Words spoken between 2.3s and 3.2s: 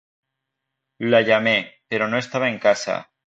en casa.